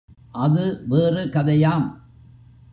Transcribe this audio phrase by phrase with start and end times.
[0.31, 1.87] அது வேறு கதையாம்.